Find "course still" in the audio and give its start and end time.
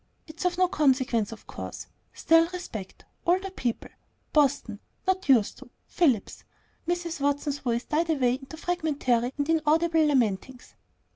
1.45-2.47